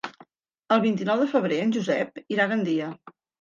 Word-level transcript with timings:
El 0.75 0.79
vint-i-nou 0.85 1.19
de 1.23 1.27
febrer 1.33 1.59
en 1.67 1.75
Josep 1.77 2.19
irà 2.37 2.49
a 2.49 2.53
Gandia. 2.55 2.91